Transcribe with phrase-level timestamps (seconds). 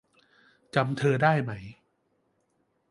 [0.75, 1.51] จำเธอได้ไหม?